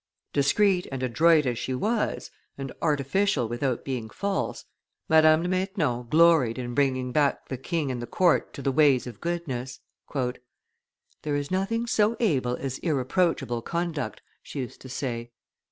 Discreet 0.33 0.87
and 0.91 1.03
adroit 1.03 1.45
as 1.45 1.59
she 1.59 1.75
was, 1.75 2.31
and 2.57 2.71
artificial 2.81 3.47
without 3.47 3.85
being 3.85 4.09
false, 4.09 4.65
Madame 5.07 5.43
de 5.43 5.47
Maintenon 5.47 6.07
gloried 6.09 6.57
in 6.57 6.73
bringing 6.73 7.11
back 7.11 7.49
the 7.49 7.57
king 7.59 7.91
and 7.91 8.01
the 8.01 8.07
court 8.07 8.51
to 8.55 8.63
the 8.63 8.71
ways 8.71 9.05
of 9.05 9.21
goodness. 9.21 9.79
"There 10.15 11.35
is 11.35 11.51
nothing 11.51 11.85
so 11.85 12.17
able 12.19 12.55
as 12.55 12.79
irreproachable 12.79 13.61
conduct," 13.61 14.23
she 14.41 14.57
used 14.61 14.81
to 14.81 14.89
say. 14.89 15.33